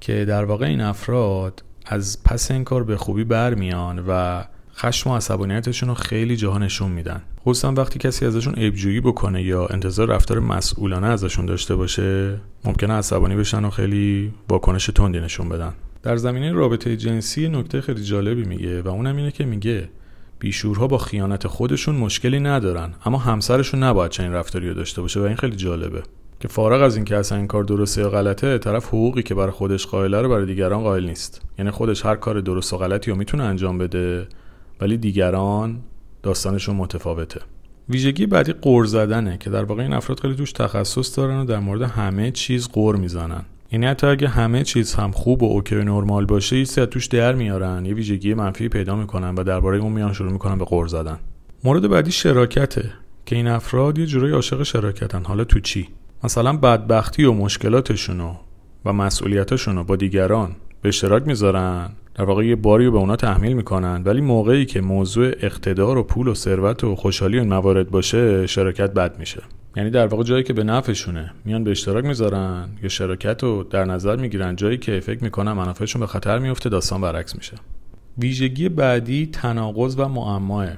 که 0.00 0.24
در 0.24 0.44
واقع 0.44 0.66
این 0.66 0.80
افراد 0.80 1.62
از 1.86 2.22
پس 2.24 2.50
این 2.50 2.64
کار 2.64 2.84
به 2.84 2.96
خوبی 2.96 3.24
برمیان 3.24 4.04
و 4.08 4.42
خشم 4.76 5.10
و 5.10 5.16
عصبانیتشون 5.16 5.88
رو 5.88 5.94
خیلی 5.94 6.36
جاها 6.36 6.58
نشون 6.58 6.90
میدن 6.90 7.22
خصوصا 7.40 7.72
وقتی 7.72 7.98
کسی 7.98 8.26
ازشون 8.26 8.54
عیبجویی 8.54 9.00
بکنه 9.00 9.42
یا 9.42 9.66
انتظار 9.66 10.08
رفتار 10.08 10.40
مسئولانه 10.40 11.06
ازشون 11.06 11.46
داشته 11.46 11.76
باشه 11.76 12.40
ممکنه 12.64 12.92
عصبانی 12.92 13.36
بشن 13.36 13.64
و 13.64 13.70
خیلی 13.70 14.32
واکنش 14.48 14.86
تندی 14.86 15.20
نشون 15.20 15.48
بدن 15.48 15.72
در 16.02 16.16
زمینه 16.16 16.52
رابطه 16.52 16.96
جنسی 16.96 17.48
نکته 17.48 17.80
خیلی 17.80 18.02
جالبی 18.02 18.44
میگه 18.44 18.82
و 18.82 18.88
اونم 18.88 19.16
اینه 19.16 19.30
که 19.30 19.44
میگه 19.44 19.88
بیشورها 20.38 20.86
با 20.86 20.98
خیانت 20.98 21.46
خودشون 21.46 21.96
مشکلی 21.96 22.40
ندارن 22.40 22.94
اما 23.04 23.18
همسرشون 23.18 23.82
نباید 23.82 24.10
چنین 24.10 24.32
رفتاری 24.32 24.68
رو 24.68 24.74
داشته 24.74 25.02
باشه 25.02 25.20
و 25.20 25.22
این 25.22 25.36
خیلی 25.36 25.56
جالبه. 25.56 26.02
که 26.40 26.48
فارغ 26.48 26.82
از 26.82 26.96
اینکه 26.96 27.16
اصلا 27.16 27.38
این 27.38 27.46
کار 27.46 27.64
درسته 27.64 28.00
یا 28.00 28.10
غلطه 28.10 28.58
طرف 28.58 28.86
حقوقی 28.86 29.22
که 29.22 29.34
برای 29.34 29.50
خودش 29.50 29.86
قائله 29.86 30.20
رو 30.20 30.28
برای 30.28 30.46
دیگران 30.46 30.82
قائل 30.82 31.04
نیست. 31.04 31.42
یعنی 31.58 31.70
خودش 31.70 32.06
هر 32.06 32.16
کار 32.16 32.40
درست 32.40 32.72
و 32.72 32.76
غلطی 32.76 33.10
رو 33.10 33.16
می‌تونه 33.16 33.42
انجام 33.42 33.78
بده 33.78 34.26
ولی 34.80 34.96
دیگران 34.96 35.80
داستانشون 36.22 36.76
متفاوته. 36.76 37.40
ویژگی 37.88 38.26
بعدی 38.26 38.52
قور 38.52 38.84
زدنه 38.84 39.38
که 39.38 39.50
در 39.50 39.64
واقع 39.64 39.82
این 39.82 39.92
افراد 39.92 40.20
خیلی 40.20 40.34
توش 40.34 40.52
تخصص 40.52 41.18
دارن 41.18 41.40
و 41.40 41.44
در 41.44 41.58
مورد 41.58 41.82
همه 41.82 42.30
چیز 42.30 42.68
قور 42.68 42.96
می‌زنن. 42.96 43.44
یعنی 43.72 43.86
حتی 43.86 44.06
اگه 44.06 44.28
همه 44.28 44.62
چیز 44.62 44.94
هم 44.94 45.10
خوب 45.10 45.42
و 45.42 45.46
اوکی 45.46 45.74
و 45.74 45.84
نرمال 45.84 46.26
باشه 46.26 46.56
یه 46.56 46.62
از 46.62 46.76
توش 46.76 47.06
در 47.06 47.34
میارن 47.34 47.84
یه 47.84 47.94
ویژگی 47.94 48.34
منفی 48.34 48.68
پیدا 48.68 48.96
می‌کنن 48.96 49.34
و 49.34 49.44
درباره 49.44 49.78
اون 49.78 49.92
میان 49.92 50.12
شروع 50.12 50.32
می‌کنن 50.32 50.58
به 50.58 50.64
قور 50.64 50.86
زدن. 50.86 51.18
مورد 51.64 51.88
بعدی 51.88 52.12
شراکته 52.12 52.90
که 53.26 53.36
این 53.36 53.48
افراد 53.48 53.98
یه 53.98 54.06
جورایی 54.06 54.34
عاشق 54.34 54.62
شراکتن. 54.62 55.24
حالا 55.24 55.44
تو 55.44 55.60
چی؟ 55.60 55.88
مثلا 56.24 56.56
بدبختی 56.56 57.24
و 57.24 57.32
مشکلاتشون 57.32 58.20
و 58.84 58.92
مسئولیتاشون 58.92 59.76
رو 59.76 59.84
با 59.84 59.96
دیگران 59.96 60.50
به 60.82 60.88
اشتراک 60.88 61.26
می‌ذارن 61.26 61.90
در 62.14 62.24
واقع 62.24 62.46
یه 62.46 62.56
باری 62.56 62.84
رو 62.84 62.92
به 62.92 62.98
اونا 62.98 63.16
تحمیل 63.16 63.52
می‌کنن. 63.52 64.02
ولی 64.04 64.20
موقعی 64.20 64.66
که 64.66 64.80
موضوع 64.80 65.32
اقتدار 65.40 65.98
و 65.98 66.02
پول 66.02 66.28
و 66.28 66.34
ثروت 66.34 66.84
و 66.84 66.96
خوشحالی 66.96 67.38
اون 67.38 67.48
موارد 67.48 67.90
باشه 67.90 68.46
شراکت 68.46 68.92
بد 68.92 69.18
میشه. 69.18 69.42
یعنی 69.76 69.90
در 69.90 70.06
واقع 70.06 70.22
جایی 70.22 70.42
که 70.42 70.52
به 70.52 70.64
نفعشونه 70.64 71.32
میان 71.44 71.64
به 71.64 71.70
اشتراک 71.70 72.04
می‌ذارن 72.04 72.68
یا 72.82 72.88
شراکت 72.88 73.42
رو 73.42 73.62
در 73.62 73.84
نظر 73.84 74.16
می‌گیرن 74.16 74.56
جایی 74.56 74.78
که 74.78 75.00
فکر 75.00 75.24
می‌کنن 75.24 75.52
منافعشون 75.52 76.00
به 76.00 76.06
خطر 76.06 76.38
میفته 76.38 76.68
داستان 76.68 77.00
برعکس 77.00 77.36
میشه. 77.36 77.56
ویژگی 78.18 78.68
بعدی 78.68 79.26
تناقض 79.26 79.94
و 79.98 80.08
معماه. 80.08 80.68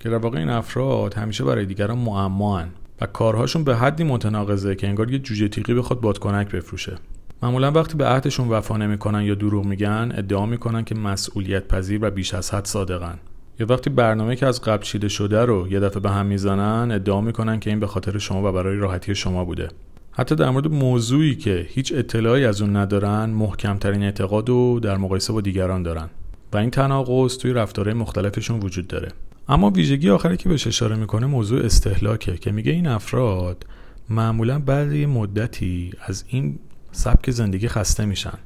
که 0.00 0.08
در 0.08 0.16
واقع 0.16 0.38
این 0.38 0.48
افراد 0.48 1.14
همیشه 1.14 1.44
برای 1.44 1.66
دیگران 1.66 1.98
معماان 1.98 2.68
و 3.00 3.06
کارهاشون 3.06 3.64
به 3.64 3.76
حدی 3.76 4.04
متناقضه 4.04 4.74
که 4.74 4.88
انگار 4.88 5.10
یه 5.10 5.18
جوجه 5.18 5.48
تیغی 5.48 5.74
بخواد 5.74 6.00
بادکنک 6.00 6.50
بفروشه. 6.50 6.96
معمولا 7.42 7.70
وقتی 7.70 7.96
به 7.96 8.06
عهدشون 8.06 8.48
وفا 8.48 8.76
نمی‌کنن 8.76 9.22
یا 9.22 9.34
دروغ 9.34 9.64
میگن 9.64 10.12
ادعا 10.14 10.46
می‌کنن 10.46 10.84
که 10.84 10.94
مسئولیت 10.94 11.68
پذیر 11.68 11.98
و 12.02 12.10
بیش 12.10 12.34
از 12.34 12.54
حد 12.54 12.64
صادقن. 12.64 13.18
یا 13.60 13.66
وقتی 13.66 13.90
برنامه 13.90 14.36
که 14.36 14.46
از 14.46 14.62
قبل 14.62 14.82
چیده 14.82 15.08
شده 15.08 15.44
رو 15.44 15.68
یه 15.68 15.80
دفعه 15.80 16.00
به 16.00 16.10
هم 16.10 16.26
می‌زنن 16.26 16.90
ادعا 16.90 17.20
می‌کنن 17.20 17.60
که 17.60 17.70
این 17.70 17.80
به 17.80 17.86
خاطر 17.86 18.18
شما 18.18 18.48
و 18.48 18.52
برای 18.52 18.76
راحتی 18.76 19.14
شما 19.14 19.44
بوده. 19.44 19.68
حتی 20.10 20.34
در 20.34 20.50
مورد 20.50 20.68
موضوعی 20.68 21.34
که 21.34 21.66
هیچ 21.68 21.92
اطلاعی 21.96 22.44
از 22.44 22.62
اون 22.62 22.76
ندارن 22.76 23.30
محکمترین 23.30 24.02
اعتقاد 24.02 24.48
رو 24.48 24.80
در 24.80 24.96
مقایسه 24.96 25.32
با 25.32 25.40
دیگران 25.40 25.82
دارن. 25.82 26.08
و 26.52 26.56
این 26.56 26.70
تناقض 26.70 27.38
توی 27.38 27.52
رفتارهای 27.52 27.94
مختلفشون 27.94 28.60
وجود 28.60 28.86
داره. 28.86 29.08
اما 29.48 29.70
ویژگی 29.70 30.10
آخری 30.10 30.36
که 30.36 30.48
بهش 30.48 30.66
اشاره 30.66 30.96
می‌کنه 30.96 31.26
موضوع 31.26 31.64
استهلاکه 31.64 32.36
که 32.36 32.52
میگه 32.52 32.72
این 32.72 32.86
افراد 32.86 33.66
معمولا 34.10 34.58
بعد 34.58 34.92
یه 34.92 35.06
مدتی 35.06 35.92
از 36.00 36.24
این 36.28 36.58
سبک 36.92 37.30
زندگی 37.30 37.68
خسته 37.68 38.04
میشن. 38.04 38.38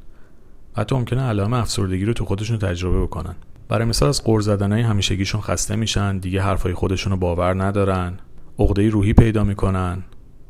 حتی 0.76 0.94
ممکنه 0.94 1.22
علائم 1.22 1.52
افسردگی 1.52 2.04
رو 2.04 2.12
تو 2.12 2.24
خودشون 2.24 2.58
تجربه 2.58 3.02
بکنن. 3.02 3.34
برای 3.72 3.84
مثال 3.84 4.08
از 4.08 4.24
قرض 4.24 4.44
زدنهای 4.44 4.82
همیشگیشون 4.82 5.40
خسته 5.40 5.76
میشن 5.76 6.18
دیگه 6.18 6.42
حرفای 6.42 6.74
خودشون 6.74 7.12
رو 7.12 7.18
باور 7.18 7.64
ندارن 7.64 8.18
عقده 8.58 8.88
روحی 8.88 9.12
پیدا 9.12 9.44
می‌کنن. 9.44 10.02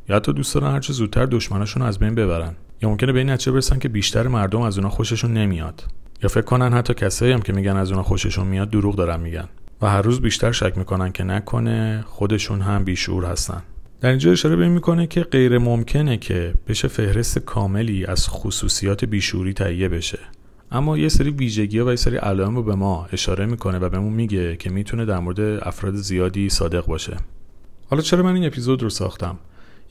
یا 0.09 0.17
حتی 0.17 0.33
دوست 0.33 0.55
دارن 0.55 0.73
هرچه 0.73 0.93
زودتر 0.93 1.27
دشمناشون 1.27 1.83
از 1.83 1.99
بین 1.99 2.15
ببرن. 2.15 2.55
یا 2.83 2.89
ممکنه 2.89 3.13
به 3.13 3.19
این 3.19 3.37
برسن 3.37 3.79
که 3.79 3.89
بیشتر 3.89 4.29
مردم 4.29 4.61
از 4.61 4.79
اونا 4.79 4.91
خوششون 4.91 5.33
نمیاد. 5.33 5.85
یا 6.23 6.29
فکر 6.29 6.45
کنن 6.45 6.73
حتی 6.73 6.95
کسایی 6.95 7.33
هم 7.33 7.43
که 7.43 7.53
میگن 7.53 7.77
از 7.77 7.91
اونا 7.91 8.03
خوششون 8.03 8.47
میاد 8.47 8.71
دروغ 8.71 8.97
دارن 8.97 9.21
میگن. 9.21 9.49
و 9.83 9.87
هر 9.87 10.03
روز 10.03 10.21
بیشتر 10.21 10.53
شک 10.53 10.79
می‌کنن 10.79 11.13
که 11.13 11.25
نکنه 11.25 12.05
خودشون 12.07 12.61
هم 12.61 12.85
بیشور 12.85 13.25
هستن. 13.25 13.63
در 14.01 14.09
اینجا 14.11 14.33
اشاره 14.33 14.57
به 14.57 14.69
می‌کنه 14.69 15.07
که 15.07 15.21
غیر 15.21 15.59
ممکنه 15.59 16.17
که 16.17 16.55
بشه 16.69 16.89
فهرست 16.89 17.39
کاملی 17.39 18.05
از 18.07 18.29
خصوصیات 18.29 19.05
بیشوری 19.05 19.53
تهیه 19.53 19.89
بشه. 19.89 20.19
اما 20.75 20.99
یه 20.99 21.09
سری 21.09 21.31
ویژگی 21.31 21.81
و 21.81 21.91
یه 21.91 21.97
سری 21.97 22.17
علائم 22.17 22.57
رو 22.57 22.63
به 22.63 22.75
ما 22.75 23.07
اشاره 23.13 23.47
می‌کنه 23.47 23.79
و 23.79 23.89
بهمون 23.89 24.13
میگه 24.13 24.57
که 24.57 24.71
می‌تونه 24.71 25.05
در 25.05 25.19
مورد 25.19 25.41
افراد 25.41 25.95
زیادی 25.95 26.49
صادق 26.49 26.87
باشه 26.87 27.17
حالا 27.91 28.03
چرا 28.03 28.23
من 28.23 28.35
این 28.35 28.47
اپیزود 28.47 28.83
رو 28.83 28.91
ساختم 28.91 29.39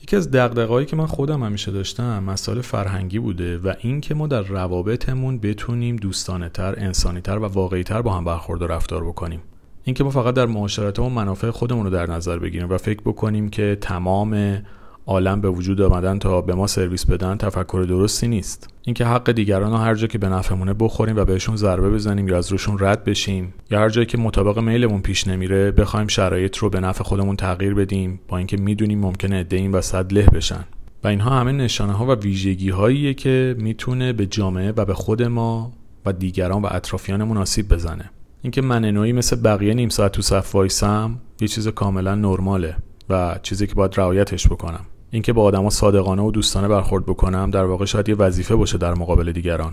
یکی 0.02 0.16
از 0.16 0.30
دغدغه‌هایی 0.30 0.86
که 0.86 0.96
من 0.96 1.06
خودم 1.06 1.42
همیشه 1.42 1.72
داشتم 1.72 2.24
مسائل 2.24 2.60
فرهنگی 2.60 3.18
بوده 3.18 3.58
و 3.58 3.72
این 3.80 4.00
که 4.00 4.14
ما 4.14 4.26
در 4.26 4.42
روابطمون 4.42 5.38
بتونیم 5.38 5.96
دوستانه 5.96 6.48
تر، 6.48 6.74
انسانی 6.78 7.20
تر 7.20 7.38
و 7.38 7.44
واقعی 7.44 7.82
تر 7.82 8.02
با 8.02 8.12
هم 8.12 8.24
برخورد 8.24 8.62
و 8.62 8.66
رفتار 8.66 9.04
بکنیم. 9.04 9.40
اینکه 9.84 10.04
ما 10.04 10.10
فقط 10.10 10.34
در 10.34 10.46
معاشرتمون 10.46 11.12
منافع 11.12 11.50
خودمون 11.50 11.84
رو 11.84 11.90
در 11.90 12.10
نظر 12.10 12.38
بگیریم 12.38 12.70
و 12.70 12.78
فکر 12.78 13.00
بکنیم 13.00 13.50
که 13.50 13.78
تمام 13.80 14.62
عالم 15.06 15.40
به 15.40 15.50
وجود 15.50 15.80
آمدن 15.80 16.18
تا 16.18 16.40
به 16.40 16.54
ما 16.54 16.66
سرویس 16.66 17.06
بدن 17.06 17.36
تفکر 17.36 17.86
درستی 17.88 18.28
نیست. 18.28 18.68
اینکه 18.82 19.06
حق 19.06 19.32
دیگران 19.32 19.70
رو 19.70 19.76
هر 19.76 19.94
جا 19.94 20.06
که 20.06 20.18
به 20.18 20.28
نفعمونه 20.28 20.74
بخوریم 20.74 21.16
و 21.16 21.24
بهشون 21.24 21.56
ضربه 21.56 21.90
بزنیم 21.90 22.28
یا 22.28 22.38
از 22.38 22.52
روشون 22.52 22.76
رد 22.80 23.04
بشیم 23.04 23.54
یا 23.70 23.80
هر 23.80 23.88
جایی 23.88 24.06
که 24.06 24.18
مطابق 24.18 24.58
میلمون 24.58 25.00
پیش 25.00 25.28
نمیره 25.28 25.70
بخوایم 25.70 26.06
شرایط 26.06 26.56
رو 26.56 26.70
به 26.70 26.80
نفع 26.80 27.04
خودمون 27.04 27.36
تغییر 27.36 27.74
بدیم 27.74 28.20
با 28.28 28.38
اینکه 28.38 28.56
می‌دونیم 28.56 29.00
ممکنه 29.00 29.46
این 29.50 29.72
وسط 29.72 30.12
له 30.12 30.26
بشن. 30.26 30.64
و 31.04 31.08
اینها 31.08 31.30
همه 31.40 31.52
نشانه 31.52 31.92
ها 31.92 32.06
و 32.06 32.10
ویژگی 32.10 32.70
هاییه 32.70 33.14
که 33.14 33.56
می‌تونه 33.58 34.12
به 34.12 34.26
جامعه 34.26 34.72
و 34.76 34.84
به 34.84 34.94
خود 34.94 35.22
ما 35.22 35.72
و 36.06 36.12
دیگران 36.12 36.62
و 36.62 36.68
اطرافیانمون 36.70 37.36
آسیب 37.36 37.68
بزنه. 37.68 38.10
اینکه 38.42 38.62
من 38.62 38.84
نوعی 38.84 39.12
مثل 39.12 39.36
بقیه 39.36 39.74
نیم 39.74 39.88
ساعت 39.88 40.12
تو 40.12 40.22
صف 40.22 40.54
وایسم 40.54 41.18
یه 41.40 41.48
چیز 41.48 41.68
کاملا 41.68 42.14
نرماله 42.14 42.76
و 43.10 43.38
چیزی 43.42 43.66
که 43.66 43.74
باید 43.74 43.94
رعایتش 43.96 44.46
بکنم. 44.46 44.84
اینکه 45.14 45.32
با 45.32 45.42
آدما 45.42 45.70
صادقانه 45.70 46.22
و 46.22 46.30
دوستانه 46.30 46.68
برخورد 46.68 47.06
بکنم 47.06 47.50
در 47.50 47.64
واقع 47.64 47.84
شاید 47.84 48.08
یه 48.08 48.14
وظیفه 48.14 48.56
باشه 48.56 48.78
در 48.78 48.94
مقابل 48.94 49.32
دیگران. 49.32 49.72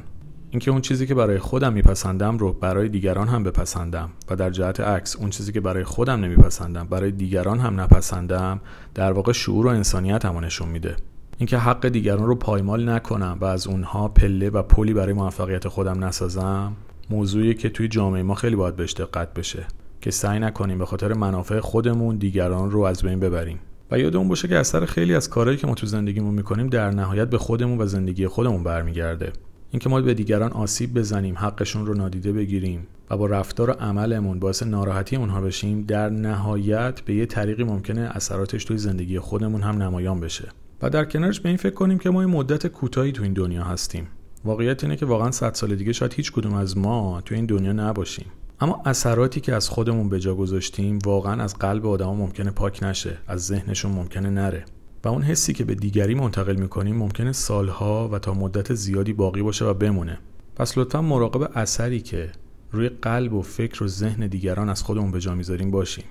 اینکه 0.52 0.72
اون 0.72 0.82
چیزی 0.82 1.08
که 1.08 1.16
برای 1.16 1.40
خودم 1.40 1.74
میپسندم 1.74 2.38
رو 2.38 2.54
برای 2.54 2.90
دیگران 2.90 3.28
هم 3.28 3.44
بپسندم 3.44 4.10
و 4.30 4.36
در 4.36 4.50
جهت 4.50 4.80
عکس 4.80 5.16
اون 5.16 5.30
چیزی 5.30 5.52
که 5.52 5.60
برای 5.62 5.84
خودم 5.84 6.20
نمیپسندم 6.20 6.88
برای 6.88 7.12
دیگران 7.12 7.60
هم 7.60 7.80
نپسندم 7.80 8.62
در 8.96 9.12
واقع 9.12 9.32
شعور 9.32 9.68
و 9.68 9.70
انسانیت 9.70 10.26
هم 10.26 10.38
نشون 10.46 10.70
میده. 10.70 10.96
اینکه 11.38 11.58
حق 11.58 11.88
دیگران 11.88 12.28
رو 12.28 12.36
پایمال 12.36 12.90
نکنم 12.90 13.38
و 13.42 13.46
از 13.46 13.68
اونها 13.68 14.08
پله 14.08 14.50
و 14.50 14.62
پلی 14.62 14.94
برای 14.94 15.14
موفقیت 15.14 15.68
خودم 15.68 16.04
نسازم 16.04 16.74
موضوعی 17.10 17.54
که 17.54 17.70
توی 17.70 17.88
جامعه 17.88 18.24
ما 18.24 18.36
خیلی 18.36 18.56
باید 18.56 18.76
بهش 18.76 18.94
دقت 18.94 19.34
بشه 19.34 19.68
که 20.02 20.12
سعی 20.12 20.40
نکنیم 20.40 20.78
به 20.78 20.86
خاطر 20.86 21.14
منافع 21.14 21.60
خودمون 21.60 22.18
دیگران 22.18 22.72
رو 22.72 22.82
از 22.82 23.04
بین 23.04 23.20
ببریم. 23.20 23.60
و 23.92 24.00
یادمون 24.00 24.28
باشه 24.28 24.48
که 24.48 24.58
اثر 24.58 24.86
خیلی 24.86 25.16
از 25.16 25.30
کارهایی 25.30 25.58
که 25.58 25.68
ما 25.68 25.76
تو 25.76 25.88
زندگیمون 25.88 26.34
می‌کنیم 26.34 26.68
در 26.68 26.92
نهایت 26.92 27.30
به 27.30 27.38
خودمون 27.38 27.82
و 27.82 27.86
زندگی 27.86 28.28
خودمون 28.28 28.64
برمیگرده. 28.64 29.34
اینکه 29.72 29.90
ما 29.90 30.02
به 30.02 30.14
دیگران 30.14 30.52
آسیب 30.52 30.94
بزنیم 30.94 31.38
حقشون 31.38 31.86
رو 31.86 31.94
نادیده 31.94 32.32
بگیریم 32.32 32.88
و 33.10 33.18
با 33.18 33.26
رفتار 33.26 33.70
و 33.70 33.74
عملمون 33.74 34.40
باعث 34.40 34.64
ناراحتی 34.64 35.16
اونها 35.16 35.42
بشیم 35.42 35.82
در 35.82 36.10
نهایت 36.10 37.02
به 37.02 37.14
یه 37.14 37.26
طریقی 37.26 37.64
ممکنه 37.64 38.02
اثراتش 38.02 38.66
توی 38.66 38.78
زندگی 38.78 39.20
خودمون 39.20 39.62
هم 39.62 39.82
نمایان 39.84 40.20
بشه. 40.20 40.50
و 40.82 40.90
در 40.90 41.06
کنارش 41.06 41.40
به 41.40 41.50
این 41.50 41.58
فکر 41.58 41.74
کنیم 41.74 41.98
که 41.98 42.10
ما 42.10 42.22
یه 42.22 42.28
مدت 42.28 42.68
کوتاهی 42.68 43.12
تو 43.12 43.24
این 43.24 43.34
دنیا 43.34 43.64
هستیم. 43.64 44.08
واقعیت 44.46 44.84
اینه 44.84 44.96
که 44.96 45.06
واقعا 45.06 45.32
صد 45.32 45.54
سال 45.54 45.76
دیگه 45.76 45.94
شاید 45.94 46.14
هیچ 46.14 46.32
کدوم 46.32 46.54
از 46.54 46.78
ما 46.78 47.22
تو 47.26 47.36
این 47.36 47.46
دنیا 47.46 47.74
نباشیم. 47.74 48.26
اما 48.62 48.82
اثراتی 48.86 49.42
که 49.42 49.56
از 49.56 49.70
خودمون 49.70 50.10
به 50.10 50.20
جا 50.20 50.36
گذاشتیم 50.36 51.00
واقعا 51.06 51.44
از 51.44 51.56
قلب 51.56 51.86
آدما 51.86 52.14
ممکنه 52.14 52.52
پاک 52.52 52.84
نشه 52.84 53.18
از 53.28 53.46
ذهنشون 53.46 53.92
ممکنه 53.92 54.30
نره. 54.30 54.66
و 55.04 55.08
اون 55.08 55.22
حسی 55.22 55.54
که 55.54 55.64
به 55.64 55.76
دیگری 55.76 56.16
منتقل 56.16 56.56
می‌کنیم 56.56 56.96
ممکنه 56.96 57.32
سالها 57.32 58.10
و 58.10 58.20
تا 58.20 58.34
مدت 58.34 58.74
زیادی 58.74 59.14
باقی 59.14 59.42
باشه 59.42 59.66
و 59.66 59.74
بمونه. 59.74 60.20
پس 60.56 60.78
لطفا 60.78 61.02
مراقب 61.02 61.52
اثری 61.56 62.02
که 62.02 62.32
روی 62.72 62.90
قلب 62.90 63.34
و 63.34 63.42
فکر 63.42 63.84
و 63.84 63.88
ذهن 63.88 64.28
دیگران 64.28 64.70
از 64.70 64.84
خودمون 64.84 65.12
به 65.12 65.20
جا 65.20 65.36
می‌ذاریم 65.36 65.72
باشیم. 65.72 66.06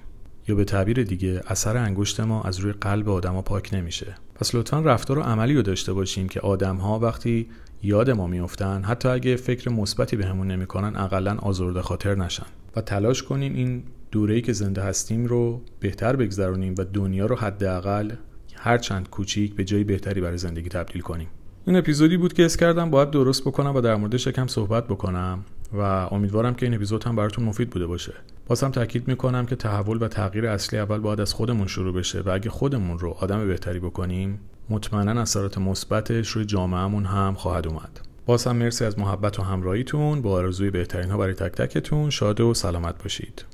یا 0.49 0.55
به 0.55 0.65
تعبیر 0.65 1.05
دیگه 1.05 1.43
اثر 1.47 1.77
انگشت 1.77 2.21
ما 2.21 2.43
از 2.43 2.59
روی 2.59 2.73
قلب 2.73 3.09
آدما 3.09 3.43
پاک 3.43 3.71
نمیشه. 3.73 4.15
پس 4.35 4.55
لطفا 4.55 4.81
رفتار 4.81 5.19
و 5.19 5.23
عملی 5.23 5.55
رو 5.55 5.63
داشته 5.63 5.93
باشیم 5.93 6.29
که 6.29 6.41
آدمها 6.41 6.99
وقتی 6.99 7.49
یاد 7.83 8.11
ما 8.11 8.27
میفتن 8.27 8.83
حتی 8.83 9.09
اگه 9.09 9.37
فکر 9.37 9.71
مثبتی 9.71 10.17
بهمون 10.17 10.47
نمی‌کنن 10.47 10.97
اقلا 10.97 11.37
آزرده 11.39 11.83
خاطر 11.83 12.15
نشن. 12.15 12.47
و 12.77 12.81
تلاش 12.81 13.23
کنیم 13.23 13.55
این 13.55 13.83
دوره‌ای 14.11 14.43
که 14.43 14.53
زنده 14.53 14.83
هستیم 14.83 15.27
رو 15.27 15.61
بهتر 15.81 16.17
بگذرونیم 16.17 16.75
و 16.79 16.85
دنیا 16.85 17.27
رو 17.27 17.37
حداقل 17.37 18.13
هر 18.57 18.79
چند 18.79 19.11
کوچیک 19.11 19.55
به 19.55 19.65
جای 19.65 19.85
بهتری 19.85 20.21
برای 20.21 20.39
زندگی 20.39 20.69
تبدیل 20.69 21.03
کنیم. 21.03 21.29
این 21.67 21.77
اپیزودی 21.77 22.17
بود 22.17 22.33
که 22.33 22.45
اس 22.45 22.57
کردم 22.57 22.91
باید 22.91 23.11
درست 23.11 23.43
بکنم 23.43 23.77
و 23.77 23.81
در 23.81 23.97
موردش 23.97 24.27
یکم 24.27 24.47
صحبت 24.47 24.87
بکنم 24.87 25.45
و 25.73 25.81
امیدوارم 25.83 26.55
که 26.55 26.67
این 26.67 26.75
اپیزود 26.75 27.05
هم 27.05 27.17
براتون 27.17 27.45
مفید 27.45 27.71
بوده 27.71 27.87
باشه. 27.87 28.13
بازم 28.49 28.71
تاکید 28.71 29.09
می‌کنم 29.09 29.47
که 29.47 29.57
تحول 29.57 30.03
و 30.03 30.09
تغییر 30.09 30.47
اصلی 30.47 30.79
اول 30.79 30.99
باید 30.99 31.21
از 31.21 31.35
خودمون 31.35 31.67
شروع 31.67 31.95
بشه 31.95 32.21
و 32.21 32.31
اگه 32.31 32.51
خودمون 32.51 32.99
رو 32.99 33.11
آدم 33.11 33.47
بهتری 33.47 33.79
بکنیم 33.79 34.41
مطمئنا 34.71 35.21
اثرات 35.21 35.59
مثبتش 35.59 36.29
روی 36.29 36.45
جامعهمون 36.45 37.05
هم 37.05 37.35
خواهد 37.35 37.67
اومد. 37.67 38.01
باز 38.27 38.47
هم 38.47 38.57
مرسی 38.57 38.85
از 38.85 38.99
محبت 38.99 39.39
و 39.39 39.43
همراهیتون. 39.43 40.23
با 40.23 40.33
آرزوی 40.33 40.71
بهترین 40.71 41.11
ها 41.11 41.19
برای 41.19 41.35
تک 41.35 41.53
تکتون 41.53 42.11
شاد 42.11 42.41
و 42.41 42.55
سلامت 42.55 43.03
باشید. 43.03 43.45